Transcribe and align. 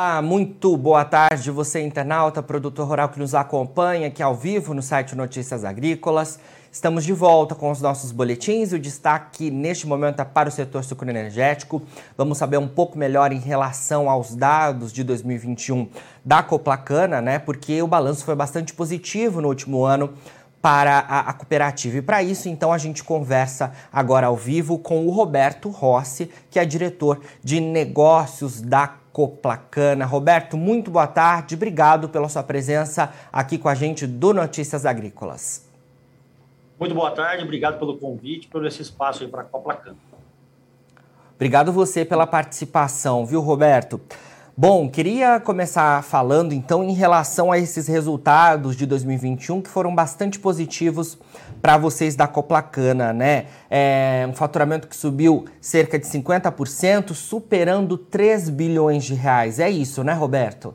Ah, 0.00 0.22
muito 0.22 0.76
boa 0.76 1.04
tarde, 1.04 1.50
você 1.50 1.82
internauta, 1.82 2.40
produtor 2.40 2.86
rural 2.86 3.08
que 3.08 3.18
nos 3.18 3.34
acompanha 3.34 4.06
aqui 4.06 4.22
ao 4.22 4.32
vivo 4.32 4.72
no 4.72 4.80
site 4.80 5.16
Notícias 5.16 5.64
Agrícolas. 5.64 6.38
Estamos 6.70 7.04
de 7.04 7.12
volta 7.12 7.52
com 7.56 7.68
os 7.68 7.80
nossos 7.80 8.12
boletins 8.12 8.70
e 8.70 8.76
o 8.76 8.78
destaque 8.78 9.50
neste 9.50 9.88
momento 9.88 10.22
é 10.22 10.24
para 10.24 10.48
o 10.48 10.52
setor 10.52 10.84
sucroenergético. 10.84 11.82
Vamos 12.16 12.38
saber 12.38 12.58
um 12.58 12.68
pouco 12.68 12.96
melhor 12.96 13.32
em 13.32 13.40
relação 13.40 14.08
aos 14.08 14.36
dados 14.36 14.92
de 14.92 15.02
2021 15.02 15.88
da 16.24 16.44
Coplacana, 16.44 17.20
né? 17.20 17.40
Porque 17.40 17.82
o 17.82 17.88
balanço 17.88 18.24
foi 18.24 18.36
bastante 18.36 18.72
positivo 18.74 19.40
no 19.40 19.48
último 19.48 19.84
ano 19.84 20.14
para 20.62 20.98
a, 21.00 21.20
a, 21.30 21.32
cooperativa. 21.32 21.96
E 21.96 22.02
para 22.02 22.22
isso, 22.22 22.48
então, 22.48 22.72
a 22.72 22.78
gente 22.78 23.02
conversa 23.02 23.72
agora 23.92 24.28
ao 24.28 24.36
vivo 24.36 24.78
com 24.78 25.06
o 25.06 25.10
Roberto 25.10 25.70
Rossi, 25.70 26.30
que 26.50 26.58
é 26.58 26.64
diretor 26.64 27.20
de 27.42 27.60
negócios 27.60 28.60
da 28.60 28.86
Coplacana. 29.18 30.04
Roberto, 30.06 30.56
muito 30.56 30.92
boa 30.92 31.08
tarde, 31.08 31.56
obrigado 31.56 32.08
pela 32.08 32.28
sua 32.28 32.44
presença 32.44 33.12
aqui 33.32 33.58
com 33.58 33.68
a 33.68 33.74
gente 33.74 34.06
do 34.06 34.32
Notícias 34.32 34.86
Agrícolas. 34.86 35.68
Muito 36.78 36.94
boa 36.94 37.10
tarde, 37.10 37.42
obrigado 37.42 37.80
pelo 37.80 37.98
convite, 37.98 38.46
por 38.46 38.64
esse 38.64 38.80
espaço 38.80 39.24
aí 39.24 39.28
para 39.28 39.40
a 39.40 39.44
Coplacana. 39.44 39.96
Obrigado 41.34 41.72
você 41.72 42.04
pela 42.04 42.28
participação, 42.28 43.26
viu, 43.26 43.40
Roberto? 43.40 44.00
Bom, 44.60 44.90
queria 44.90 45.38
começar 45.38 46.02
falando 46.02 46.52
então 46.52 46.82
em 46.82 46.92
relação 46.92 47.52
a 47.52 47.58
esses 47.60 47.86
resultados 47.86 48.74
de 48.74 48.86
2021 48.86 49.62
que 49.62 49.68
foram 49.68 49.94
bastante 49.94 50.36
positivos 50.36 51.16
para 51.62 51.78
vocês 51.78 52.16
da 52.16 52.26
Coplacana, 52.26 53.12
né? 53.12 53.46
É 53.70 54.26
um 54.28 54.32
faturamento 54.32 54.88
que 54.88 54.96
subiu 54.96 55.44
cerca 55.60 55.96
de 55.96 56.06
50%, 56.06 57.14
superando 57.14 57.96
3 57.96 58.50
bilhões 58.50 59.04
de 59.04 59.14
reais. 59.14 59.60
É 59.60 59.70
isso, 59.70 60.02
né, 60.02 60.12
Roberto? 60.12 60.74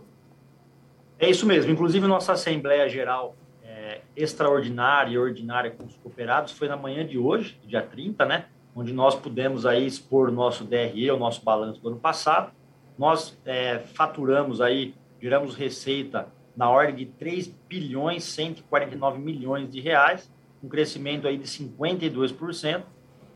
É 1.19 1.29
isso 1.29 1.45
mesmo. 1.45 1.69
Inclusive, 1.69 2.07
nossa 2.07 2.31
Assembleia 2.31 2.87
Geral 2.87 3.35
é, 3.65 3.99
extraordinária 4.15 5.11
e 5.11 5.17
ordinária 5.17 5.71
com 5.71 5.83
os 5.83 5.97
cooperados 5.97 6.53
foi 6.53 6.69
na 6.69 6.77
manhã 6.77 7.05
de 7.05 7.17
hoje, 7.17 7.59
dia 7.67 7.81
30, 7.81 8.23
né? 8.23 8.45
Onde 8.73 8.93
nós 8.93 9.13
pudemos 9.13 9.65
aí 9.65 9.85
expor 9.85 10.29
o 10.29 10.31
nosso 10.31 10.63
DRE, 10.63 11.11
o 11.11 11.19
nosso 11.19 11.43
balanço 11.43 11.81
do 11.81 11.89
ano 11.89 11.99
passado 11.99 12.49
nós 12.97 13.37
é, 13.45 13.79
faturamos 13.79 14.61
aí, 14.61 14.93
geramos 15.21 15.55
receita 15.55 16.27
na 16.55 16.69
ordem 16.69 16.95
de 16.95 17.05
3 17.05 17.47
bilhões 17.67 18.23
149 18.23 19.19
milhões 19.19 19.69
de 19.69 19.79
reais, 19.81 20.29
um 20.63 20.69
crescimento 20.69 21.27
aí 21.27 21.37
de 21.37 21.45
52%, 21.45 22.83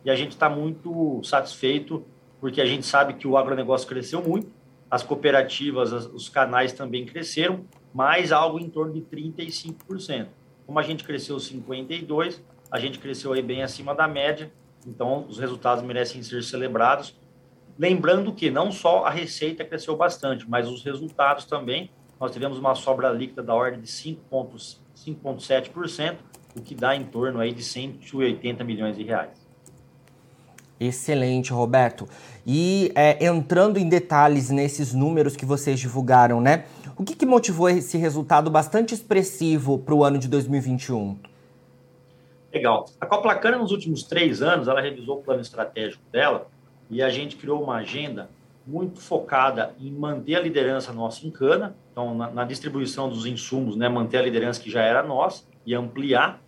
e 0.06 0.10
a 0.10 0.16
gente 0.16 0.32
está 0.32 0.50
muito 0.50 1.22
satisfeito, 1.24 2.06
porque 2.40 2.62
a 2.62 2.66
gente 2.66 2.86
sabe 2.86 3.16
que 3.16 3.28
o 3.28 3.36
agronegócio 3.36 3.88
cresceu 3.88 4.22
muito, 4.22 4.52
as 4.90 5.04
cooperativas, 5.04 5.92
as, 5.92 6.06
os 6.06 6.30
canais 6.30 6.72
também 6.72 7.06
cresceram, 7.06 7.66
mais 7.94 8.32
algo 8.32 8.60
em 8.60 8.70
torno 8.70 8.94
de 8.94 9.02
35%. 9.02 10.28
Como 10.66 10.80
a 10.80 10.84
gente 10.84 11.04
cresceu 11.04 11.36
52%, 11.38 12.40
a 12.70 12.80
gente 12.80 13.00
cresceu 13.00 13.34
aí 13.34 13.42
bem 13.42 13.64
acima 13.64 13.96
da 13.96 14.08
média, 14.08 14.52
então 14.86 15.26
os 15.28 15.40
resultados 15.40 15.84
merecem 15.84 16.22
ser 16.22 16.44
celebrados, 16.44 17.16
Lembrando 17.78 18.34
que 18.34 18.50
não 18.50 18.72
só 18.72 19.06
a 19.06 19.12
receita 19.12 19.64
cresceu 19.64 19.96
bastante, 19.96 20.50
mas 20.50 20.68
os 20.68 20.84
resultados 20.84 21.46
também. 21.46 21.92
Nós 22.20 22.32
tivemos 22.32 22.58
uma 22.58 22.74
sobra 22.74 23.12
líquida 23.12 23.44
da 23.44 23.54
ordem 23.54 23.80
de 23.80 23.88
5,7%, 23.88 26.16
o 26.56 26.62
que 26.62 26.74
dá 26.74 26.96
em 26.96 27.04
torno 27.04 27.40
aí 27.40 27.54
de 27.54 27.62
180 27.62 28.64
milhões 28.64 28.98
de 28.98 29.04
reais. 29.04 29.46
Excelente, 30.80 31.54
Roberto. 31.54 32.10
E 32.46 32.92
é, 32.96 33.24
entrando 33.24 33.78
em 33.78 33.88
detalhes 33.88 34.50
nesses 34.50 34.92
números 34.94 35.36
que 35.36 35.46
vocês 35.46 35.80
divulgaram, 35.80 36.42
né? 36.42 36.66
O 36.98 37.04
que, 37.04 37.16
que 37.16 37.28
motivou 37.28 37.70
esse 37.70 37.96
resultado 37.98 38.50
bastante 38.50 38.96
expressivo 38.96 39.78
para 39.78 39.94
o 39.94 40.04
ano 40.04 40.18
de 40.18 40.28
2021? 40.28 41.16
Legal. 42.52 42.90
A 43.00 43.06
Coplacana, 43.06 43.56
nos 43.58 43.72
últimos 43.72 44.02
três 44.02 44.42
anos, 44.42 44.68
ela 44.68 44.82
revisou 44.82 45.20
o 45.20 45.22
plano 45.22 45.42
estratégico 45.42 46.02
dela 46.12 46.48
e 46.90 47.02
a 47.02 47.10
gente 47.10 47.36
criou 47.36 47.64
uma 47.64 47.76
agenda 47.76 48.30
muito 48.66 49.00
focada 49.00 49.74
em 49.80 49.92
manter 49.92 50.36
a 50.36 50.42
liderança 50.42 50.92
nossa 50.92 51.26
em 51.26 51.32
cana, 51.32 51.76
então 51.92 52.14
na, 52.14 52.30
na 52.30 52.44
distribuição 52.44 53.10
dos 53.10 53.26
insumos, 53.26 53.78
né, 53.78 53.88
manter 53.88 54.18
a 54.18 54.22
liderança 54.22 54.62
que 54.62 54.70
já 54.70 54.82
era 54.82 55.02
nossa 55.02 55.46
e 55.66 55.74
ampliar, 55.74 56.42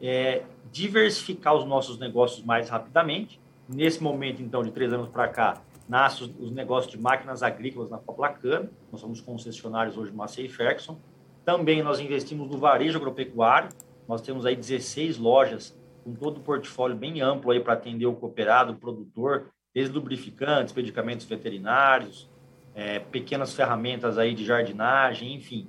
é, 0.00 0.42
diversificar 0.70 1.54
os 1.54 1.64
nossos 1.64 1.98
negócios 1.98 2.44
mais 2.44 2.68
rapidamente. 2.68 3.40
Nesse 3.66 4.02
momento, 4.02 4.42
então, 4.42 4.62
de 4.62 4.70
três 4.70 4.92
anos 4.92 5.08
para 5.08 5.26
cá, 5.28 5.62
nascem 5.88 6.26
os, 6.26 6.48
os, 6.48 6.50
negócios 6.50 6.92
de 6.92 7.00
máquinas 7.00 7.42
agrícolas 7.42 7.88
na 7.88 7.96
Coplacana, 7.96 8.70
nós 8.92 9.00
somos 9.00 9.20
concessionários 9.22 9.96
hoje 9.96 10.12
Massey 10.12 10.48
Ferguson. 10.48 10.98
Também 11.44 11.82
nós 11.82 11.98
investimos 11.98 12.50
no 12.50 12.58
varejo 12.58 12.98
agropecuário, 12.98 13.70
nós 14.06 14.20
temos 14.20 14.44
aí 14.44 14.54
16 14.54 15.16
lojas 15.16 15.74
com 16.02 16.14
todo 16.14 16.38
o 16.38 16.40
portfólio 16.40 16.94
bem 16.94 17.22
amplo 17.22 17.50
aí 17.50 17.60
para 17.60 17.72
atender 17.72 18.06
o 18.06 18.14
cooperado, 18.14 18.72
o 18.72 18.76
produtor, 18.76 19.46
desde 19.74 19.92
lubrificantes, 19.92 20.72
medicamentos 20.72 21.26
veterinários, 21.26 22.30
é, 22.74 23.00
pequenas 23.00 23.52
ferramentas 23.52 24.16
aí 24.16 24.32
de 24.34 24.44
jardinagem, 24.44 25.34
enfim, 25.34 25.66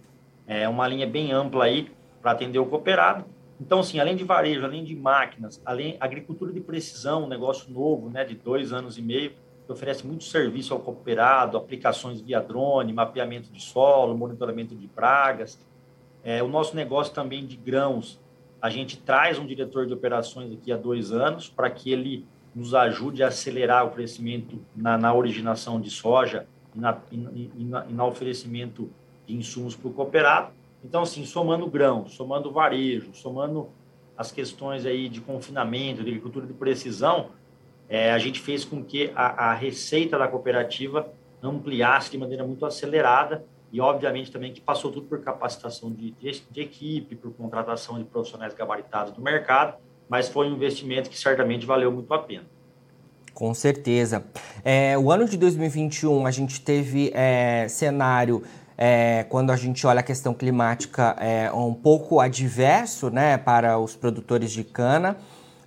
é 0.48 0.70
uma 0.70 0.88
linha 0.88 1.08
bem 1.08 1.32
ampla 1.32 1.66
aí 1.66 1.92
para 2.22 2.32
atender 2.32 2.60
o 2.60 2.66
cooperado. 2.66 3.26
Então, 3.60 3.80
assim, 3.80 4.00
além 4.00 4.16
de 4.16 4.24
varejo, 4.24 4.64
além 4.64 4.84
de 4.84 4.96
máquinas, 4.96 5.62
além 5.66 5.98
agricultura 6.00 6.52
de 6.52 6.60
precisão, 6.60 7.24
um 7.24 7.28
negócio 7.28 7.72
novo, 7.72 8.10
né, 8.10 8.24
de 8.24 8.36
dois 8.36 8.72
anos 8.74 8.98
e 8.98 9.02
meio, 9.02 9.32
que 9.66 9.72
oferece 9.72 10.06
muito 10.06 10.24
serviço 10.26 10.74
ao 10.74 10.80
cooperado, 10.80 11.58
aplicações 11.58 12.22
via 12.22 12.40
drone, 12.40 12.94
mapeamento 12.94 13.50
de 13.52 13.62
solo, 13.62 14.16
monitoramento 14.16 14.76
de 14.76 14.88
pragas. 14.88 15.60
É, 16.24 16.44
o 16.44 16.48
nosso 16.48 16.76
negócio 16.76 17.14
também 17.14 17.46
de 17.46 17.56
grãos, 17.56 18.20
a 18.62 18.70
gente 18.70 18.98
traz 18.98 19.40
um 19.40 19.46
diretor 19.46 19.88
de 19.88 19.94
operações 19.94 20.52
aqui 20.52 20.72
há 20.72 20.78
dois 20.78 21.12
anos 21.12 21.50
para 21.50 21.70
que 21.70 21.92
ele 21.92 22.28
nos 22.56 22.74
ajude 22.74 23.22
a 23.22 23.28
acelerar 23.28 23.86
o 23.86 23.92
crescimento 23.92 24.62
na, 24.74 24.98
na 24.98 25.14
originação 25.14 25.80
de 25.80 25.90
soja 25.92 26.48
e 26.74 26.80
na, 26.80 26.98
e, 27.12 27.18
na, 27.66 27.86
e 27.90 27.94
na 27.94 28.06
oferecimento 28.06 28.90
de 29.28 29.36
insumos 29.36 29.76
para 29.76 29.90
o 29.90 29.94
cooperado. 29.94 30.54
Então, 30.82 31.02
assim, 31.02 31.26
somando 31.26 31.68
grão, 31.68 32.08
somando 32.08 32.50
varejo, 32.52 33.14
somando 33.14 33.70
as 34.18 34.32
questões 34.32 34.86
aí 34.86 35.10
de 35.10 35.20
confinamento, 35.20 36.02
de 36.02 36.10
agricultura 36.10 36.48
de 36.48 36.54
precisão, 36.54 37.32
é, 37.90 38.14
a 38.14 38.18
gente 38.18 38.40
fez 38.40 38.64
com 38.64 38.82
que 38.82 39.12
a, 39.14 39.50
a, 39.50 39.54
receita 39.54 40.18
da 40.18 40.28
cooperativa 40.28 41.12
ampliasse 41.44 42.12
de 42.12 42.18
maneira 42.18 42.46
muito 42.46 42.66
acelerada 42.66 43.44
e, 43.72 43.82
obviamente, 43.82 44.32
também 44.32 44.54
que 44.54 44.62
passou 44.62 44.92
tudo 44.92 45.08
por 45.08 45.22
capacitação 45.22 45.92
de, 45.92 46.12
de, 46.12 46.44
de 46.50 46.62
equipe, 46.62 47.16
por 47.16 47.34
contratação 47.34 47.98
de 47.98 48.06
profissionais 48.06 48.54
gabaritados 48.54 49.12
do 49.12 49.22
mercado 49.22 49.76
mas 50.10 50.30
foi 50.30 50.48
um 50.48 50.56
investimento 50.56 51.10
que 51.10 51.18
certamente 51.18 51.66
valeu 51.66 51.92
muito 51.92 52.14
a 52.14 52.20
pena. 52.20 52.44
Com 53.34 53.54
certeza. 53.54 54.24
É, 54.64 54.98
o 54.98 55.12
ano 55.12 55.28
de 55.28 55.38
2021 55.38 56.26
a 56.26 56.32
gente 56.32 56.62
teve 56.62 57.12
é, 57.14 57.68
cenário 57.68 58.44
é, 58.78 59.26
quando 59.30 59.52
a 59.52 59.56
gente 59.56 59.86
olha 59.86 60.00
a 60.00 60.04
questão 60.04 60.34
climática 60.34 61.16
é 61.20 61.52
um 61.52 61.74
pouco 61.74 62.20
adverso 62.20 63.10
né, 63.10 63.38
para 63.38 63.78
os 63.78 63.96
produtores 63.96 64.52
de 64.52 64.64
cana. 64.64 65.18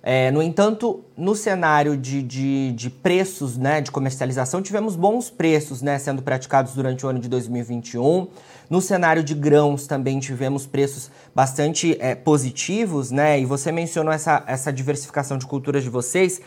É, 0.01 0.31
no 0.31 0.41
entanto, 0.41 1.03
no 1.17 1.35
cenário 1.35 1.97
de, 1.97 2.23
de, 2.23 2.71
de, 2.71 2.89
preços 2.89 3.57
né, 3.57 3.81
de 3.81 3.91
comercialização, 3.91 4.61
tivemos 4.61 4.95
bons 4.95 5.29
preços 5.29 5.81
né, 5.81 5.99
sendo 5.99 6.21
praticados 6.21 6.73
durante 6.73 7.05
o 7.05 7.09
ano 7.09 7.19
de 7.19 7.27
2021. 7.27 8.27
No 8.69 8.81
cenário 8.81 9.23
de 9.23 9.33
grãos 9.33 9.87
também 9.87 10.19
tivemos 10.19 10.65
preços 10.65 11.11
bastante 11.35 11.97
é, 11.99 12.15
positivos, 12.15 13.11
né? 13.11 13.39
E 13.39 13.45
você 13.45 13.71
mencionou 13.71 14.13
essa, 14.13 14.43
essa 14.45 14.71
diversificação 14.71 15.37
de 15.37 15.45
culturas 15.47 15.83
de 15.83 15.89
vocês. 15.89 16.39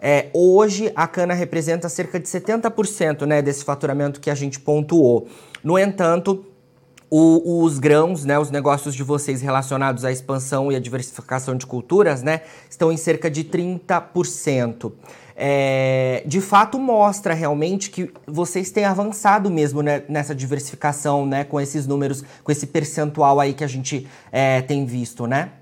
É, 0.00 0.26
hoje 0.34 0.92
a 0.94 1.06
cana 1.06 1.34
representa 1.34 1.88
cerca 1.88 2.20
de 2.20 2.28
70% 2.28 3.26
né, 3.26 3.40
desse 3.40 3.64
faturamento 3.64 4.20
que 4.20 4.30
a 4.30 4.34
gente 4.34 4.60
pontuou. 4.60 5.28
No 5.62 5.78
entanto, 5.78 6.44
o, 7.10 7.62
os 7.62 7.78
grãos, 7.78 8.24
né, 8.24 8.38
os 8.38 8.50
negócios 8.50 8.94
de 8.94 9.02
vocês 9.02 9.40
relacionados 9.40 10.04
à 10.04 10.12
expansão 10.12 10.70
e 10.70 10.76
à 10.76 10.78
diversificação 10.78 11.56
de 11.56 11.66
culturas, 11.66 12.22
né, 12.22 12.42
estão 12.68 12.92
em 12.92 12.96
cerca 12.96 13.30
de 13.30 13.44
30% 13.44 14.92
é, 15.40 16.24
de 16.26 16.40
fato 16.40 16.80
mostra 16.80 17.32
realmente 17.32 17.90
que 17.90 18.12
vocês 18.26 18.72
têm 18.72 18.84
avançado 18.84 19.48
mesmo 19.48 19.80
né, 19.82 20.04
nessa 20.08 20.34
diversificação, 20.34 21.24
né, 21.24 21.44
com 21.44 21.60
esses 21.60 21.86
números, 21.86 22.22
com 22.42 22.50
esse 22.50 22.66
percentual 22.66 23.38
aí 23.38 23.54
que 23.54 23.62
a 23.62 23.68
gente 23.68 24.08
é, 24.32 24.60
tem 24.60 24.84
visto, 24.84 25.28
né? 25.28 25.52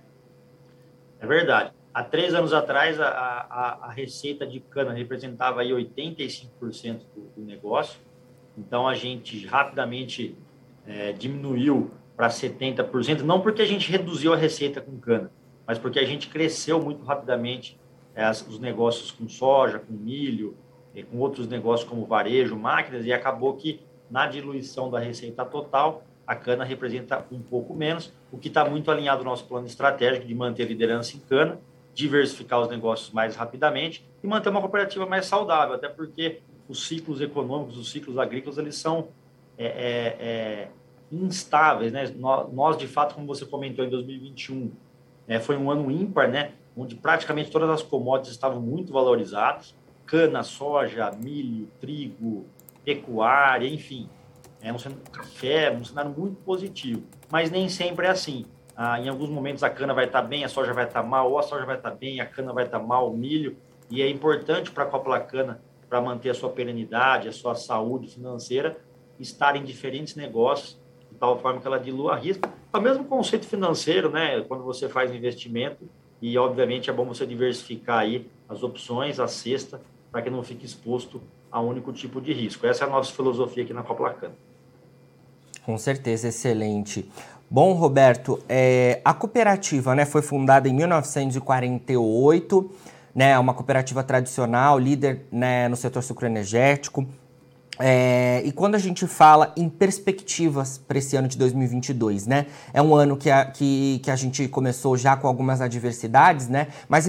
É 1.21 1.27
verdade. 1.27 1.73
Há 1.93 2.03
três 2.03 2.35
anos 2.35 2.55
atrás, 2.55 2.99
a, 2.99 3.07
a, 3.07 3.79
a 3.83 3.93
receita 3.93 4.47
de 4.47 4.61
cana 4.61 4.95
representava 4.95 5.61
aí 5.61 5.71
85% 5.71 6.49
do, 7.15 7.23
do 7.37 7.45
negócio. 7.45 8.01
Então, 8.57 8.89
a 8.89 8.95
gente 8.95 9.47
rapidamente 9.47 10.35
é, 10.87 11.13
diminuiu 11.13 11.91
para 12.17 12.29
70%, 12.29 13.21
não 13.21 13.41
porque 13.41 13.63
a 13.63 13.67
gente 13.67 13.91
reduziu 13.91 14.33
a 14.33 14.37
receita 14.37 14.81
com 14.81 14.97
cana, 14.99 15.31
mas 15.67 15.79
porque 15.79 15.99
a 15.99 16.05
gente 16.05 16.29
cresceu 16.29 16.81
muito 16.81 17.05
rapidamente 17.05 17.79
é, 18.15 18.29
os 18.31 18.59
negócios 18.59 19.11
com 19.11 19.29
soja, 19.29 19.79
com 19.79 19.93
milho, 19.93 20.57
com 21.11 21.19
outros 21.19 21.47
negócios 21.47 21.89
como 21.89 22.07
varejo, 22.07 22.57
máquinas, 22.57 23.05
e 23.05 23.13
acabou 23.13 23.55
que 23.55 23.81
na 24.11 24.27
diluição 24.27 24.91
da 24.91 24.99
receita 24.99 25.45
total, 25.45 26.03
a 26.27 26.35
cana 26.35 26.65
representa 26.65 27.25
um 27.31 27.41
pouco 27.41 27.75
menos, 27.75 28.13
o 28.33 28.39
que 28.39 28.49
está 28.49 28.65
muito 28.65 28.91
alinhado 28.91 29.21
ao 29.21 29.25
nosso 29.25 29.45
plano 29.45 29.67
estratégico 29.67 30.27
de 30.27 30.35
manter 30.35 30.65
a 30.65 30.67
liderança 30.67 31.17
em 31.17 31.21
cana, 31.21 31.61
diversificar 31.95 32.61
os 32.61 32.69
negócios 32.69 33.11
mais 33.11 33.37
rapidamente 33.37 34.07
e 34.23 34.27
manter 34.27 34.49
uma 34.49 34.61
cooperativa 34.61 35.07
mais 35.07 35.27
saudável, 35.27 35.75
até 35.75 35.89
porque 35.89 36.41
os 36.69 36.87
ciclos 36.87 37.21
econômicos, 37.21 37.79
os 37.79 37.91
ciclos 37.91 38.19
agrícolas, 38.19 38.59
eles 38.59 38.77
são 38.77 39.09
é, 39.59 39.67
é, 39.67 40.17
é, 40.21 40.69
instáveis, 41.11 41.93
né? 41.93 42.13
Nós, 42.17 42.77
de 42.77 42.87
fato, 42.87 43.15
como 43.15 43.27
você 43.27 43.45
comentou, 43.45 43.85
em 43.85 43.91
2021, 43.91 44.71
é, 45.29 45.39
foi 45.41 45.57
um 45.57 45.71
ano 45.71 45.91
ímpar, 45.91 46.29
né? 46.29 46.53
Onde 46.77 46.95
praticamente 46.95 47.51
todas 47.51 47.71
as 47.71 47.83
commodities 47.83 48.33
estavam 48.33 48.61
muito 48.61 48.93
valorizadas, 48.93 49.75
cana, 50.05 50.43
soja, 50.43 51.11
milho, 51.13 51.69
trigo, 51.81 52.47
pecuária, 52.85 53.67
enfim, 53.67 54.09
é 54.61 54.73
um 54.73 54.79
cenário, 54.79 55.03
café, 55.11 55.71
um 55.71 55.85
cenário 55.85 56.15
muito 56.17 56.37
positivo, 56.43 57.03
mas 57.31 57.51
nem 57.51 57.69
sempre 57.69 58.07
é 58.07 58.11
assim. 58.11 58.47
Ah, 58.77 59.01
em 59.01 59.09
alguns 59.09 59.31
momentos 59.31 59.63
a 59.63 59.71
cana 59.71 59.95
vai 59.95 60.05
estar 60.05 60.23
bem, 60.23 60.45
a 60.45 60.49
soja 60.49 60.73
vai 60.73 60.85
estar 60.85 61.03
mal, 61.03 61.31
ou 61.31 61.39
a 61.39 61.43
soja 61.43 61.65
vai 61.65 61.77
estar 61.77 61.93
bem, 61.93 62.21
a 62.21 62.27
cana 62.27 62.53
vai 62.53 62.65
estar 62.65 62.79
mal, 62.79 63.11
o 63.11 63.17
milho, 63.17 63.57
e 63.89 64.03
é 64.03 64.09
importante 64.09 64.71
para 64.71 64.85
a 64.85 64.87
Copla 64.87 65.19
Cana, 65.21 65.61
para 65.89 66.01
manter 66.01 66.31
a 66.31 66.35
sua 66.35 66.51
perenidade, 66.51 67.29
a 67.29 67.33
sua 67.33 67.55
saúde 67.55 68.09
financeira, 68.09 68.77
estar 69.19 69.57
em 69.57 69.65
diferentes 69.65 70.15
negócios, 70.15 70.79
de 71.11 71.19
tal 71.19 71.39
forma 71.41 71.61
que 71.61 71.67
ela 71.67 71.79
dilua 71.79 72.17
risco. 72.17 72.49
É 72.73 72.79
o 72.79 72.81
mesmo 72.81 73.05
conceito 73.05 73.47
financeiro, 73.47 74.11
né? 74.11 74.41
Quando 74.43 74.65
você 74.65 74.89
faz 74.89 75.15
investimento, 75.15 75.89
e 76.21 76.37
obviamente 76.39 76.89
é 76.89 76.93
bom 76.93 77.05
você 77.05 77.27
diversificar 77.27 77.99
aí 78.01 78.27
as 78.49 78.63
opções, 78.63 79.21
a 79.21 79.29
cesta, 79.29 79.81
para 80.11 80.23
que 80.23 80.31
não 80.31 80.43
fique 80.43 80.65
exposto 80.65 81.21
a 81.51 81.61
um 81.61 81.69
único 81.69 81.93
tipo 81.93 82.21
de 82.21 82.33
risco. 82.33 82.67
Essa 82.67 82.85
é 82.85 82.87
a 82.87 82.91
nossa 82.91 83.13
filosofia 83.13 83.65
aqui 83.65 83.73
na 83.73 83.83
Copla 83.83 84.15
Cana. 84.15 84.35
Com 85.65 85.77
certeza, 85.77 86.29
excelente. 86.29 87.11
Bom, 87.51 87.73
Roberto, 87.75 88.43
é, 88.49 89.01
a 89.05 89.15
cooperativa 89.15 89.95
né, 89.95 90.05
foi 90.05 90.23
fundada 90.23 90.69
em 90.69 90.75
1948, 90.75 92.71
né, 93.15 93.39
uma 93.39 93.55
cooperativa 93.55 94.03
tradicional, 94.03 94.79
líder 94.79 95.27
né, 95.31 95.69
no 95.69 95.77
setor 95.77 96.03
sucroenergético. 96.03 97.07
É, 97.79 98.43
e 98.45 98.53
quando 98.53 98.75
a 98.75 98.79
gente 98.79 99.07
fala 99.07 99.53
em 99.57 99.69
perspectivas 99.69 100.79
para 100.79 100.99
esse 100.99 101.17
ano 101.17 101.29
de 101.29 101.37
2022, 101.37 102.27
né? 102.27 102.47
É 102.73 102.81
um 102.81 102.95
ano 102.95 103.17
que 103.17 103.31
a, 103.31 103.45
que, 103.45 104.01
que 104.03 104.11
a 104.11 104.17
gente 104.17 104.49
começou 104.49 104.97
já 104.97 105.17
com 105.17 105.29
algumas 105.29 105.61
adversidades, 105.61 106.49
né? 106.49 106.69
Mas 106.89 107.07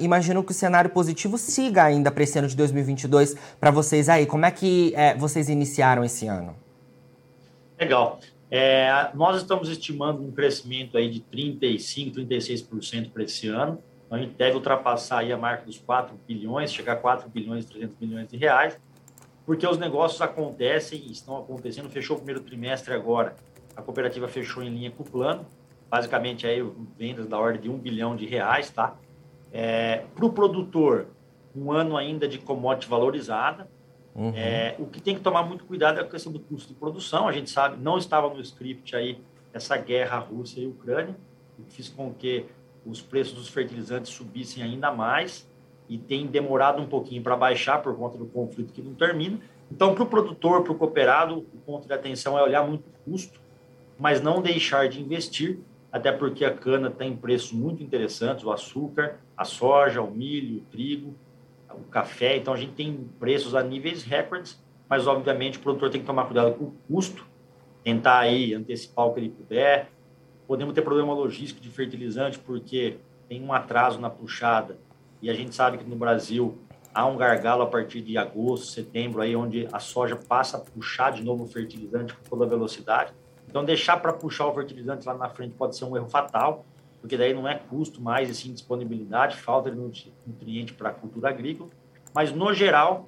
imagino 0.00 0.44
que 0.44 0.52
o 0.52 0.54
cenário 0.54 0.90
positivo 0.90 1.36
siga 1.36 1.84
ainda 1.84 2.10
para 2.10 2.22
esse 2.22 2.38
ano 2.38 2.48
de 2.48 2.56
2022 2.56 3.36
para 3.58 3.70
vocês 3.70 4.08
aí. 4.08 4.26
Como 4.26 4.44
é 4.44 4.50
que 4.50 4.92
é, 4.94 5.14
vocês 5.16 5.48
iniciaram 5.48 6.04
esse 6.04 6.26
ano? 6.26 6.54
Legal. 7.78 8.20
É, 8.50 9.10
nós 9.14 9.36
estamos 9.36 9.68
estimando 9.68 10.22
um 10.22 10.30
crescimento 10.30 10.96
aí 10.96 11.10
de 11.10 11.20
35%, 11.20 12.14
36% 12.14 13.10
para 13.10 13.24
esse 13.24 13.48
ano. 13.48 13.82
Então, 14.06 14.18
a 14.18 14.20
gente 14.20 14.34
deve 14.34 14.54
ultrapassar 14.54 15.18
aí 15.18 15.32
a 15.32 15.36
marca 15.36 15.66
dos 15.66 15.78
4 15.78 16.16
bilhões, 16.26 16.72
chegar 16.72 16.92
a 16.92 16.96
4 16.96 17.28
bilhões 17.28 17.64
e 17.64 17.68
300 17.68 17.96
milhões 17.98 18.28
de 18.28 18.36
reais, 18.36 18.78
porque 19.46 19.66
os 19.66 19.78
negócios 19.78 20.20
acontecem, 20.20 21.06
estão 21.10 21.38
acontecendo. 21.38 21.88
Fechou 21.88 22.16
o 22.16 22.18
primeiro 22.18 22.42
trimestre 22.42 22.92
agora, 22.92 23.36
a 23.74 23.80
cooperativa 23.80 24.28
fechou 24.28 24.62
em 24.62 24.68
linha 24.68 24.90
com 24.90 25.02
o 25.02 25.06
plano, 25.06 25.46
basicamente 25.88 26.46
aí 26.46 26.62
vendas 26.98 27.26
da 27.26 27.38
ordem 27.38 27.62
de 27.62 27.70
1 27.70 27.78
bilhão 27.78 28.16
de 28.16 28.26
reais, 28.26 28.68
tá? 28.70 28.96
É, 29.52 30.04
para 30.14 30.26
o 30.26 30.32
produtor, 30.32 31.06
um 31.54 31.72
ano 31.72 31.96
ainda 31.96 32.26
de 32.26 32.38
commodity 32.38 32.88
valorizada, 32.88 33.68
Uhum. 34.16 34.32
É, 34.34 34.74
o 34.78 34.86
que 34.86 34.98
tem 34.98 35.14
que 35.14 35.20
tomar 35.20 35.42
muito 35.42 35.66
cuidado 35.66 35.98
é 35.98 36.02
a 36.02 36.08
questão 36.08 36.32
do 36.32 36.40
custo 36.40 36.72
de 36.72 36.74
produção. 36.74 37.28
A 37.28 37.32
gente 37.32 37.50
sabe, 37.50 37.76
não 37.76 37.98
estava 37.98 38.32
no 38.32 38.40
script 38.40 38.96
aí 38.96 39.20
essa 39.52 39.76
guerra 39.76 40.18
Rússia 40.18 40.62
e 40.62 40.66
Ucrânia, 40.66 41.14
que 41.54 41.74
fez 41.74 41.90
com 41.90 42.12
que 42.14 42.46
os 42.84 43.02
preços 43.02 43.34
dos 43.34 43.48
fertilizantes 43.48 44.12
subissem 44.12 44.62
ainda 44.62 44.90
mais 44.90 45.46
e 45.88 45.98
tem 45.98 46.26
demorado 46.26 46.82
um 46.82 46.86
pouquinho 46.86 47.22
para 47.22 47.36
baixar 47.36 47.82
por 47.82 47.96
conta 47.96 48.18
do 48.18 48.26
conflito 48.26 48.72
que 48.72 48.82
não 48.82 48.94
termina. 48.94 49.38
Então, 49.70 49.94
para 49.94 50.04
o 50.04 50.06
produtor, 50.06 50.62
para 50.62 50.72
o 50.72 50.74
cooperado, 50.74 51.38
o 51.38 51.58
ponto 51.64 51.86
de 51.86 51.92
atenção 51.92 52.38
é 52.38 52.42
olhar 52.42 52.66
muito 52.66 52.84
o 52.86 53.10
custo, 53.10 53.40
mas 53.98 54.20
não 54.20 54.42
deixar 54.42 54.88
de 54.88 55.00
investir, 55.00 55.58
até 55.90 56.12
porque 56.12 56.44
a 56.44 56.52
cana 56.52 56.90
tem 56.90 57.16
preços 57.16 57.52
muito 57.52 57.82
interessantes, 57.82 58.44
o 58.44 58.52
açúcar, 58.52 59.18
a 59.36 59.44
soja, 59.44 60.02
o 60.02 60.10
milho, 60.10 60.58
o 60.58 60.60
trigo, 60.60 61.14
o 61.72 61.84
café. 61.84 62.36
Então 62.36 62.54
a 62.54 62.56
gente 62.56 62.72
tem 62.72 63.08
preços 63.18 63.54
a 63.54 63.62
níveis 63.62 64.02
recordes, 64.02 64.62
mas 64.88 65.06
obviamente 65.06 65.58
o 65.58 65.60
produtor 65.60 65.90
tem 65.90 66.00
que 66.00 66.06
tomar 66.06 66.24
cuidado 66.24 66.54
com 66.54 66.64
o 66.64 66.74
custo, 66.88 67.26
tentar 67.82 68.18
aí 68.18 68.54
antecipar 68.54 69.06
o 69.06 69.14
que 69.14 69.20
ele 69.20 69.30
puder. 69.30 69.90
Podemos 70.46 70.74
ter 70.74 70.82
problema 70.82 71.12
logístico 71.12 71.60
de 71.60 71.70
fertilizante 71.70 72.38
porque 72.38 72.98
tem 73.28 73.42
um 73.42 73.52
atraso 73.52 74.00
na 74.00 74.10
puxada 74.10 74.78
e 75.26 75.30
a 75.30 75.34
gente 75.34 75.52
sabe 75.52 75.78
que 75.78 75.84
no 75.84 75.96
Brasil 75.96 76.56
há 76.94 77.04
um 77.04 77.16
gargalo 77.16 77.62
a 77.62 77.66
partir 77.66 78.00
de 78.00 78.16
agosto, 78.16 78.66
setembro, 78.66 79.20
aí 79.20 79.34
onde 79.34 79.68
a 79.72 79.80
soja 79.80 80.14
passa 80.14 80.56
a 80.56 80.60
puxar 80.60 81.10
de 81.10 81.24
novo 81.24 81.42
o 81.42 81.48
fertilizante 81.48 82.14
com 82.14 82.22
toda 82.30 82.46
velocidade. 82.46 83.12
Então, 83.48 83.64
deixar 83.64 83.96
para 83.96 84.12
puxar 84.12 84.46
o 84.46 84.54
fertilizante 84.54 85.04
lá 85.04 85.14
na 85.14 85.28
frente 85.28 85.54
pode 85.54 85.76
ser 85.76 85.84
um 85.84 85.96
erro 85.96 86.08
fatal 86.08 86.64
porque 87.00 87.16
daí 87.16 87.34
não 87.34 87.48
é 87.48 87.56
custo 87.56 88.00
mais, 88.00 88.30
e 88.30 88.34
sim 88.34 88.52
disponibilidade, 88.52 89.36
falta 89.36 89.68
de 89.68 89.76
nutriente 89.76 90.72
para 90.72 90.90
a 90.90 90.92
cultura 90.92 91.28
agrícola. 91.28 91.70
Mas, 92.14 92.32
no 92.32 92.54
geral, 92.54 93.06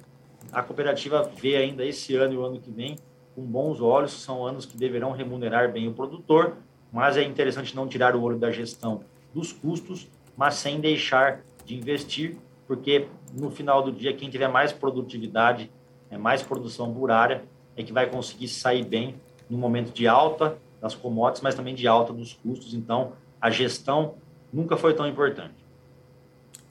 a 0.51 0.61
cooperativa 0.61 1.31
vê 1.41 1.55
ainda 1.55 1.85
esse 1.85 2.15
ano 2.17 2.33
e 2.33 2.37
o 2.37 2.45
ano 2.45 2.59
que 2.59 2.69
vem 2.69 2.97
com 3.33 3.41
bons 3.41 3.79
olhos, 3.79 4.11
são 4.11 4.45
anos 4.45 4.65
que 4.65 4.75
deverão 4.75 5.11
remunerar 5.11 5.71
bem 5.71 5.87
o 5.87 5.93
produtor, 5.93 6.57
mas 6.91 7.15
é 7.15 7.23
interessante 7.23 7.73
não 7.73 7.87
tirar 7.87 8.13
o 8.13 8.21
olho 8.21 8.37
da 8.37 8.51
gestão 8.51 9.01
dos 9.33 9.53
custos, 9.53 10.07
mas 10.35 10.55
sem 10.55 10.81
deixar 10.81 11.41
de 11.69 11.75
investir, 11.75 12.35
porque 12.67 13.07
no 13.31 13.51
final 13.51 13.83
do 13.83 13.91
dia, 13.91 14.11
quem 14.13 14.27
tiver 14.27 14.47
mais 14.47 14.73
produtividade, 14.73 15.71
é 16.09 16.17
mais 16.17 16.41
produção 16.41 16.91
por 16.91 17.11
é 17.11 17.83
que 17.83 17.93
vai 17.93 18.07
conseguir 18.07 18.47
sair 18.47 18.83
bem 18.83 19.15
no 19.47 19.57
momento 19.57 19.93
de 19.93 20.07
alta 20.07 20.57
das 20.81 20.95
commodities, 20.95 21.43
mas 21.43 21.53
também 21.53 21.75
de 21.75 21.87
alta 21.87 22.11
dos 22.11 22.33
custos. 22.33 22.73
Então, 22.73 23.13
a 23.39 23.51
gestão 23.51 24.15
nunca 24.51 24.75
foi 24.75 24.95
tão 24.95 25.07
importante. 25.07 25.53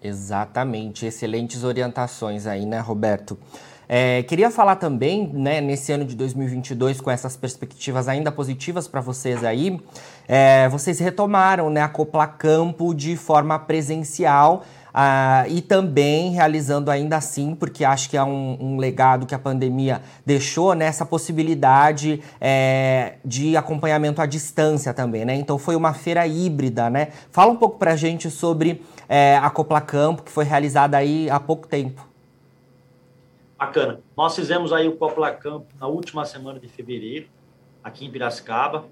Exatamente, 0.02 1.06
excelentes 1.06 1.62
orientações 1.62 2.46
aí, 2.46 2.66
né, 2.66 2.80
Roberto? 2.80 3.38
É, 3.88 4.22
queria 4.24 4.50
falar 4.50 4.76
também, 4.76 5.28
né, 5.32 5.62
nesse 5.62 5.90
ano 5.92 6.04
de 6.04 6.14
2022, 6.14 7.00
com 7.00 7.10
essas 7.10 7.36
perspectivas 7.36 8.06
ainda 8.06 8.30
positivas 8.30 8.86
para 8.86 9.00
vocês 9.00 9.42
aí, 9.42 9.80
é, 10.26 10.68
vocês 10.68 10.98
retomaram 10.98 11.70
né, 11.70 11.80
a 11.80 11.88
Copla 11.88 12.26
Campo 12.26 12.92
de 12.92 13.16
forma 13.16 13.58
presencial 13.58 14.62
ah, 14.94 15.44
e 15.48 15.60
também 15.60 16.30
realizando 16.30 16.90
ainda 16.90 17.16
assim, 17.16 17.54
porque 17.54 17.84
acho 17.84 18.08
que 18.08 18.16
é 18.16 18.22
um, 18.22 18.56
um 18.60 18.76
legado 18.78 19.26
que 19.26 19.34
a 19.34 19.38
pandemia 19.38 20.00
deixou, 20.24 20.74
né, 20.74 20.92
possibilidade 21.08 22.22
é, 22.40 23.14
de 23.24 23.56
acompanhamento 23.56 24.20
à 24.20 24.26
distância 24.26 24.94
também, 24.94 25.24
né? 25.24 25.34
Então 25.34 25.58
foi 25.58 25.74
uma 25.74 25.92
feira 25.92 26.26
híbrida, 26.26 26.88
né? 26.88 27.08
Fala 27.30 27.50
um 27.50 27.56
pouco 27.56 27.78
para 27.78 27.92
a 27.92 27.96
gente 27.96 28.30
sobre 28.30 28.82
é, 29.08 29.36
a 29.36 29.50
Copla 29.50 29.80
Campo, 29.80 30.22
que 30.22 30.30
foi 30.30 30.44
realizada 30.44 30.96
aí 30.96 31.28
há 31.30 31.40
pouco 31.40 31.66
tempo. 31.66 32.06
Bacana. 33.58 34.00
Nós 34.16 34.36
fizemos 34.36 34.72
aí 34.72 34.86
o 34.86 34.96
Copla 34.96 35.32
Campo 35.32 35.66
na 35.80 35.88
última 35.88 36.24
semana 36.24 36.60
de 36.60 36.68
fevereiro, 36.68 37.26
aqui 37.82 38.06
em 38.06 38.10
Piracicaba. 38.10 38.84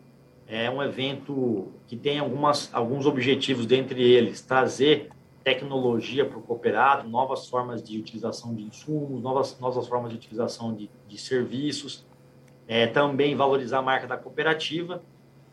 É 0.48 0.70
um 0.70 0.82
evento 0.82 1.68
que 1.86 1.96
tem 1.96 2.18
algumas, 2.18 2.70
alguns 2.72 3.06
objetivos, 3.06 3.66
dentre 3.66 4.02
eles, 4.02 4.40
trazer 4.40 5.10
tecnologia 5.46 6.24
para 6.24 6.36
o 6.36 6.42
cooperado, 6.42 7.08
novas 7.08 7.48
formas 7.48 7.80
de 7.80 7.96
utilização 7.96 8.52
de 8.52 8.64
insumos, 8.64 9.22
novas, 9.22 9.56
novas 9.60 9.86
formas 9.86 10.10
de 10.10 10.16
utilização 10.16 10.74
de, 10.74 10.90
de 11.06 11.16
serviços, 11.16 12.04
é, 12.66 12.88
também 12.88 13.36
valorizar 13.36 13.78
a 13.78 13.82
marca 13.82 14.08
da 14.08 14.16
cooperativa 14.16 15.04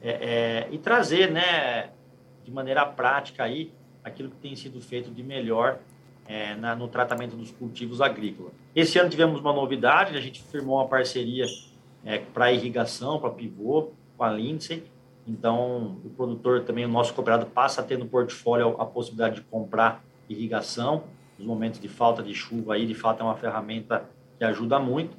é, 0.02 0.10
é, 0.10 0.68
e 0.72 0.80
trazer, 0.80 1.30
né, 1.30 1.92
de 2.44 2.50
maneira 2.50 2.84
prática 2.88 3.44
aí, 3.44 3.72
aquilo 4.04 4.32
que 4.32 4.38
tem 4.38 4.56
sido 4.56 4.82
feito 4.82 5.12
de 5.12 5.22
melhor 5.22 5.78
é, 6.28 6.56
na, 6.56 6.76
no 6.76 6.88
tratamento 6.88 7.36
dos 7.36 7.52
cultivos 7.52 8.02
agrícolas. 8.02 8.52
Esse 8.76 8.98
ano 8.98 9.12
tivemos 9.12 9.42
uma 9.42 9.54
novidade, 9.54 10.18
a 10.18 10.22
gente 10.22 10.42
firmou 10.42 10.78
uma 10.78 10.88
parceria 10.88 11.46
é, 12.04 12.18
para 12.18 12.52
irrigação, 12.52 13.20
para 13.20 13.30
pivô, 13.30 13.92
com 14.18 14.24
a 14.24 14.32
Lindsay, 14.32 14.84
então, 15.28 15.98
o 16.04 16.10
produtor 16.10 16.64
também, 16.64 16.86
o 16.86 16.90
nosso 16.90 17.14
cooperado, 17.14 17.46
passa 17.46 17.82
a 17.82 17.84
ter 17.84 17.98
no 17.98 18.06
portfólio 18.06 18.76
a 18.80 18.86
possibilidade 18.86 19.36
de 19.36 19.42
comprar 19.42 20.04
irrigação. 20.28 21.04
Nos 21.38 21.48
momentos 21.48 21.80
de 21.80 21.88
falta 21.88 22.22
de 22.22 22.34
chuva, 22.34 22.76
aí, 22.76 22.86
de 22.86 22.94
fato, 22.94 23.22
é 23.22 23.24
uma 23.24 23.36
ferramenta 23.36 24.10
que 24.38 24.44
ajuda 24.44 24.80
muito. 24.80 25.16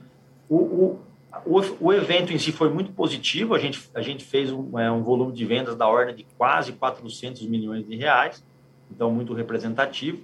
O, 0.48 0.56
o, 0.56 1.00
o, 1.46 1.60
o 1.80 1.92
evento 1.92 2.32
em 2.32 2.38
si 2.38 2.52
foi 2.52 2.68
muito 2.68 2.92
positivo. 2.92 3.54
A 3.54 3.58
gente, 3.58 3.90
a 3.94 4.02
gente 4.02 4.24
fez 4.24 4.52
um, 4.52 4.78
é, 4.78 4.90
um 4.92 5.02
volume 5.02 5.32
de 5.32 5.44
vendas 5.44 5.74
da 5.74 5.88
ordem 5.88 6.14
de 6.14 6.26
quase 6.36 6.72
400 6.72 7.42
milhões 7.46 7.86
de 7.86 7.96
reais, 7.96 8.44
então, 8.90 9.10
muito 9.10 9.32
representativo. 9.32 10.22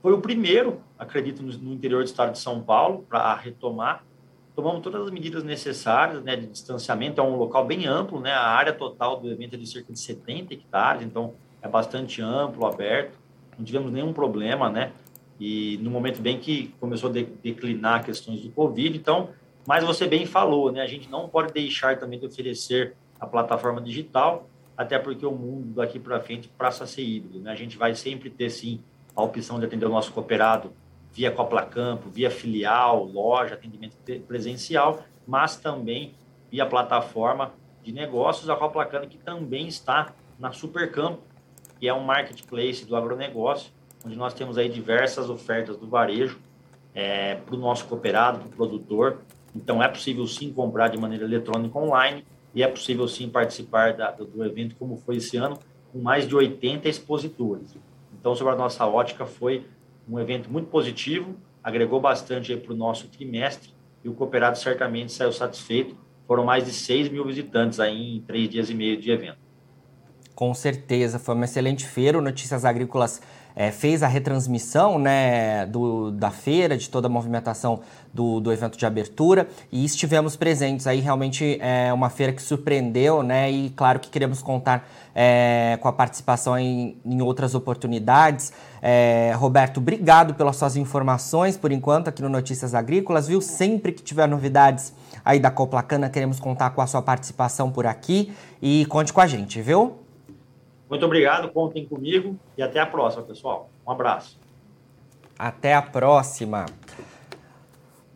Foi 0.00 0.12
o 0.12 0.20
primeiro, 0.20 0.80
acredito, 0.96 1.42
no, 1.42 1.52
no 1.58 1.72
interior 1.74 2.04
do 2.04 2.06
estado 2.06 2.32
de 2.32 2.38
São 2.38 2.62
Paulo, 2.62 3.04
para 3.08 3.34
retomar 3.34 4.04
tomamos 4.58 4.82
todas 4.82 5.02
as 5.02 5.10
medidas 5.12 5.44
necessárias 5.44 6.20
né, 6.24 6.34
de 6.34 6.48
distanciamento. 6.48 7.20
É 7.20 7.22
um 7.22 7.36
local 7.36 7.64
bem 7.64 7.86
amplo, 7.86 8.18
né? 8.18 8.32
A 8.32 8.48
área 8.48 8.72
total 8.72 9.20
do 9.20 9.30
evento 9.30 9.54
é 9.54 9.56
de 9.56 9.64
cerca 9.64 9.92
de 9.92 10.00
70 10.00 10.52
hectares, 10.52 11.02
então 11.02 11.34
é 11.62 11.68
bastante 11.68 12.20
amplo, 12.20 12.66
aberto. 12.66 13.16
Não 13.56 13.64
tivemos 13.64 13.92
nenhum 13.92 14.12
problema, 14.12 14.68
né? 14.68 14.90
E 15.38 15.78
no 15.80 15.92
momento 15.92 16.20
bem 16.20 16.40
que 16.40 16.74
começou 16.80 17.08
a 17.08 17.12
declinar 17.12 18.04
questões 18.04 18.40
do 18.40 18.50
Covid, 18.50 18.98
então, 18.98 19.28
mas 19.64 19.84
você 19.84 20.08
bem 20.08 20.26
falou, 20.26 20.72
né? 20.72 20.82
A 20.82 20.88
gente 20.88 21.08
não 21.08 21.28
pode 21.28 21.52
deixar 21.52 21.96
também 21.96 22.18
de 22.18 22.26
oferecer 22.26 22.96
a 23.20 23.28
plataforma 23.28 23.80
digital, 23.80 24.50
até 24.76 24.98
porque 24.98 25.24
o 25.24 25.30
mundo 25.30 25.74
daqui 25.74 26.00
para 26.00 26.18
frente 26.18 26.48
passa 26.58 26.82
a 26.82 26.86
ser 26.88 27.02
híbrido, 27.02 27.38
né? 27.38 27.52
A 27.52 27.56
gente 27.56 27.78
vai 27.78 27.94
sempre 27.94 28.28
ter, 28.28 28.50
sim, 28.50 28.80
a 29.14 29.22
opção 29.22 29.60
de 29.60 29.66
atender 29.66 29.86
o 29.86 29.90
nosso 29.90 30.12
cooperado 30.12 30.72
via 31.12 31.30
Copla 31.30 31.62
Campo, 31.62 32.08
via 32.08 32.30
filial, 32.30 33.04
loja, 33.04 33.54
atendimento 33.54 33.96
presencial, 34.26 35.02
mas 35.26 35.56
também 35.56 36.14
via 36.50 36.66
plataforma 36.66 37.52
de 37.82 37.92
negócios, 37.92 38.48
a 38.48 38.56
Copla 38.56 38.84
Campo 38.84 39.08
que 39.08 39.18
também 39.18 39.66
está 39.66 40.12
na 40.38 40.52
Supercampo, 40.52 41.20
que 41.78 41.88
é 41.88 41.94
um 41.94 42.00
marketplace 42.00 42.84
do 42.84 42.96
agronegócio, 42.96 43.70
onde 44.04 44.16
nós 44.16 44.34
temos 44.34 44.58
aí 44.58 44.68
diversas 44.68 45.28
ofertas 45.28 45.76
do 45.76 45.86
varejo 45.86 46.38
é, 46.94 47.36
para 47.36 47.54
o 47.54 47.58
nosso 47.58 47.86
cooperado, 47.86 48.38
para 48.40 48.48
o 48.48 48.50
produtor. 48.50 49.18
Então, 49.54 49.82
é 49.82 49.88
possível 49.88 50.26
sim 50.26 50.52
comprar 50.52 50.88
de 50.88 50.98
maneira 50.98 51.24
eletrônica 51.24 51.76
online 51.78 52.24
e 52.54 52.62
é 52.62 52.68
possível 52.68 53.06
sim 53.08 53.28
participar 53.28 53.94
da, 53.94 54.10
do 54.10 54.44
evento, 54.44 54.76
como 54.76 54.96
foi 54.96 55.16
esse 55.16 55.36
ano, 55.36 55.58
com 55.92 55.98
mais 55.98 56.26
de 56.26 56.34
80 56.34 56.88
expositores. 56.88 57.76
Então, 58.18 58.34
sobre 58.34 58.52
a 58.52 58.56
nossa 58.56 58.86
ótica, 58.86 59.24
foi 59.24 59.64
um 60.08 60.18
evento 60.18 60.50
muito 60.50 60.68
positivo, 60.68 61.36
agregou 61.62 62.00
bastante 62.00 62.56
para 62.56 62.72
o 62.72 62.76
nosso 62.76 63.08
trimestre 63.08 63.70
e 64.02 64.08
o 64.08 64.14
cooperado 64.14 64.58
certamente 64.58 65.12
saiu 65.12 65.32
satisfeito. 65.32 65.96
Foram 66.26 66.44
mais 66.44 66.64
de 66.64 66.72
6 66.72 67.10
mil 67.10 67.24
visitantes 67.24 67.80
aí 67.80 68.16
em 68.16 68.20
três 68.20 68.48
dias 68.48 68.70
e 68.70 68.74
meio 68.74 69.00
de 69.00 69.10
evento. 69.10 69.38
Com 70.34 70.54
certeza, 70.54 71.18
foi 71.18 71.34
uma 71.34 71.46
excelente 71.46 71.86
feira. 71.86 72.20
Notícias 72.20 72.64
Agrícolas 72.64 73.20
é, 73.58 73.72
fez 73.72 74.04
a 74.04 74.06
retransmissão 74.06 75.00
né, 75.00 75.66
do, 75.66 76.12
da 76.12 76.30
feira, 76.30 76.78
de 76.78 76.88
toda 76.88 77.08
a 77.08 77.10
movimentação 77.10 77.80
do, 78.14 78.38
do 78.38 78.52
evento 78.52 78.78
de 78.78 78.86
abertura 78.86 79.48
e 79.72 79.84
estivemos 79.84 80.36
presentes 80.36 80.86
aí. 80.86 81.00
Realmente 81.00 81.58
é 81.60 81.92
uma 81.92 82.08
feira 82.08 82.32
que 82.32 82.40
surpreendeu, 82.40 83.20
né? 83.20 83.50
E 83.50 83.70
claro 83.70 83.98
que 83.98 84.10
queremos 84.10 84.40
contar 84.40 84.88
é, 85.12 85.76
com 85.80 85.88
a 85.88 85.92
participação 85.92 86.56
em, 86.56 86.98
em 87.04 87.20
outras 87.20 87.52
oportunidades. 87.56 88.52
É, 88.80 89.32
Roberto, 89.34 89.78
obrigado 89.78 90.34
pelas 90.34 90.54
suas 90.54 90.76
informações 90.76 91.56
por 91.56 91.72
enquanto 91.72 92.06
aqui 92.06 92.22
no 92.22 92.28
Notícias 92.28 92.76
Agrícolas, 92.76 93.26
viu? 93.26 93.40
Sempre 93.40 93.90
que 93.90 94.04
tiver 94.04 94.28
novidades 94.28 94.92
aí 95.24 95.40
da 95.40 95.50
Coplacana, 95.50 96.08
queremos 96.08 96.38
contar 96.38 96.70
com 96.70 96.80
a 96.80 96.86
sua 96.86 97.02
participação 97.02 97.72
por 97.72 97.88
aqui 97.88 98.32
e 98.62 98.86
conte 98.86 99.12
com 99.12 99.20
a 99.20 99.26
gente, 99.26 99.60
viu? 99.60 99.96
Muito 100.88 101.04
obrigado, 101.04 101.50
contem 101.50 101.86
comigo 101.86 102.38
e 102.56 102.62
até 102.62 102.80
a 102.80 102.86
próxima, 102.86 103.22
pessoal. 103.22 103.68
Um 103.86 103.90
abraço. 103.90 104.38
Até 105.38 105.74
a 105.74 105.82
próxima. 105.82 106.66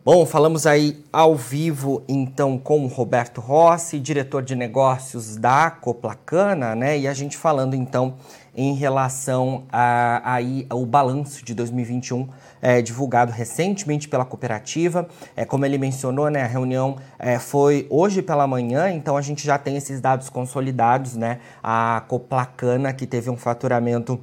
Bom, 0.05 0.25
falamos 0.25 0.67
aí 0.67 1.01
ao 1.13 1.33
vivo 1.33 2.03
então 2.09 2.57
com 2.57 2.83
o 2.83 2.87
Roberto 2.87 3.39
Rossi, 3.39 4.01
diretor 4.01 4.43
de 4.43 4.53
negócios 4.53 5.37
da 5.37 5.71
Coplacana, 5.71 6.75
né? 6.75 6.99
E 6.99 7.07
a 7.07 7.13
gente 7.13 7.37
falando 7.37 7.73
então 7.73 8.15
em 8.53 8.73
relação 8.73 9.63
a, 9.71 10.21
aí 10.25 10.65
ao 10.69 10.85
balanço 10.85 11.45
de 11.45 11.53
2021 11.53 12.27
é, 12.61 12.81
divulgado 12.81 13.31
recentemente 13.31 14.09
pela 14.09 14.25
cooperativa. 14.25 15.07
É, 15.37 15.45
como 15.45 15.65
ele 15.65 15.77
mencionou, 15.77 16.29
né, 16.29 16.41
a 16.43 16.47
reunião 16.47 16.97
é, 17.17 17.39
foi 17.39 17.87
hoje 17.89 18.21
pela 18.21 18.45
manhã, 18.45 18.91
então 18.91 19.15
a 19.15 19.21
gente 19.21 19.45
já 19.45 19.57
tem 19.57 19.77
esses 19.77 20.01
dados 20.01 20.27
consolidados, 20.27 21.15
né? 21.15 21.39
A 21.63 22.03
Coplacana 22.09 22.91
que 22.91 23.07
teve 23.07 23.29
um 23.29 23.37
faturamento 23.37 24.19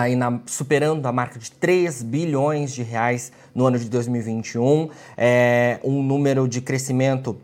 aí 0.00 0.16
na, 0.16 0.40
superando 0.46 1.06
a 1.06 1.12
marca 1.12 1.38
de 1.38 1.50
3 1.52 2.02
bilhões 2.02 2.72
de 2.72 2.82
reais 2.82 3.32
no 3.54 3.66
ano 3.66 3.78
de 3.78 3.88
2021, 3.88 4.88
é, 5.16 5.78
um 5.84 6.02
número 6.02 6.48
de 6.48 6.60
crescimento 6.60 7.36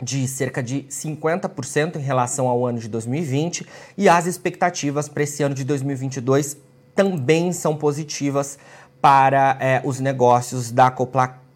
de 0.00 0.28
cerca 0.28 0.62
de 0.62 0.82
50% 0.90 1.96
em 1.96 2.00
relação 2.00 2.48
ao 2.48 2.66
ano 2.66 2.78
de 2.78 2.88
2020 2.88 3.66
e 3.96 4.08
as 4.08 4.26
expectativas 4.26 5.08
para 5.08 5.22
esse 5.22 5.42
ano 5.42 5.54
de 5.54 5.64
2022 5.64 6.56
também 6.94 7.52
são 7.52 7.76
positivas 7.76 8.58
para 9.00 9.56
é, 9.60 9.80
os 9.84 10.00
negócios 10.00 10.70
da 10.70 10.90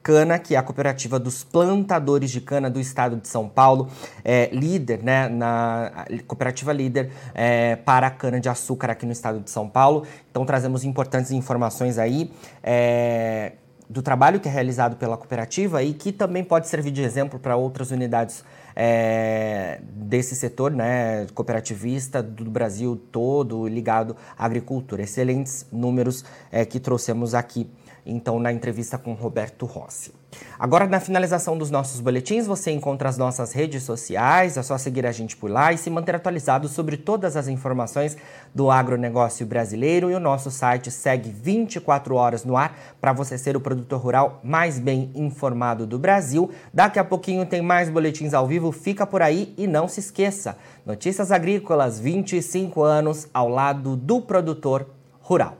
Coplacana, 0.02 0.38
que 0.38 0.54
é 0.54 0.59
a 0.59 0.62
cooperativa 0.62 1.19
dos 1.19 1.45
plantadores 1.45 2.30
de 2.30 2.40
cana 2.40 2.71
do 2.71 2.80
estado 2.80 3.16
de 3.16 3.28
São 3.28 3.49
Paulo, 3.49 3.88
é, 4.25 4.49
líder, 4.50 5.02
né, 5.02 5.28
na 5.28 6.07
cooperativa 6.26 6.73
líder 6.73 7.11
é, 7.35 7.76
para 7.76 8.07
a 8.07 8.11
cana 8.11 8.40
de 8.40 8.49
açúcar 8.49 8.90
aqui 8.90 9.04
no 9.04 9.12
estado 9.12 9.40
de 9.40 9.50
São 9.50 9.69
Paulo. 9.69 10.07
Então 10.30 10.45
trazemos 10.47 10.85
importantes 10.85 11.30
informações 11.30 11.99
aí. 11.99 12.33
É, 12.62 13.52
do 13.90 14.02
trabalho 14.02 14.38
que 14.38 14.49
é 14.49 14.52
realizado 14.52 14.95
pela 14.95 15.16
cooperativa 15.16 15.83
e 15.83 15.92
que 15.92 16.12
também 16.12 16.45
pode 16.45 16.69
servir 16.69 16.92
de 16.92 17.02
exemplo 17.02 17.40
para 17.40 17.57
outras 17.57 17.90
unidades 17.90 18.45
é, 18.76 19.80
desse 19.83 20.37
setor 20.37 20.71
né, 20.71 21.26
cooperativista 21.35 22.23
do 22.23 22.49
Brasil 22.49 22.95
todo 23.11 23.66
ligado 23.66 24.16
à 24.38 24.47
agricultura. 24.47 25.02
Excelentes 25.02 25.66
números 25.73 26.25
é, 26.52 26.64
que 26.64 26.78
trouxemos 26.78 27.35
aqui 27.35 27.69
então 28.04 28.38
na 28.38 28.52
entrevista 28.52 28.99
com 28.99 29.12
Roberto 29.14 29.66
Rossi. 29.66 30.12
Agora, 30.59 30.87
na 30.87 31.00
finalização 31.00 31.57
dos 31.57 31.71
nossos 31.71 32.00
boletins, 32.00 32.47
você 32.47 32.71
encontra 32.71 33.09
as 33.09 33.16
nossas 33.16 33.52
redes 33.52 33.83
sociais, 33.83 34.57
é 34.57 34.62
só 34.62 34.76
seguir 34.76 35.07
a 35.07 35.12
gente 35.12 35.37
por 35.37 35.50
lá 35.50 35.73
e 35.73 35.78
se 35.78 35.90
manter 35.90 36.14
atualizado 36.14 36.69
sobre 36.69 36.97
todas 36.97 37.37
as 37.37 37.49
informações 37.49 38.16
do 38.54 38.71
agronegócio 38.71 39.47
brasileiro. 39.47 40.11
E 40.11 40.14
o 40.14 40.21
nosso 40.21 40.50
site 40.50 40.90
segue 40.90 41.30
24 41.30 42.14
horas 42.14 42.45
no 42.45 42.57
ar 42.57 42.76
para 43.00 43.12
você 43.12 43.38
ser 43.38 43.57
o 43.57 43.61
produtor 43.61 44.00
rural 44.00 44.40
mais 44.45 44.78
bem 44.78 45.11
informado 45.14 45.87
do 45.87 45.99
Brasil. 45.99 46.50
Daqui 46.73 46.99
a 46.99 47.04
pouquinho 47.04 47.47
tem 47.47 47.62
mais 47.62 47.88
boletins 47.88 48.35
ao 48.35 48.47
vivo, 48.47 48.71
fica 48.71 49.07
por 49.07 49.23
aí 49.23 49.54
e 49.57 49.66
não 49.66 49.88
se 49.88 50.00
esqueça: 50.00 50.57
Notícias 50.85 51.33
Agrícolas 51.33 51.99
25 51.99 52.83
anos 52.83 53.26
ao 53.33 53.49
lado 53.49 53.97
do 53.97 54.21
produtor 54.21 54.87
rural. 55.21 55.60